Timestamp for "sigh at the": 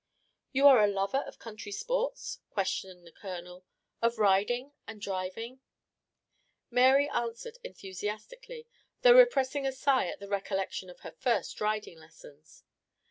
9.71-10.27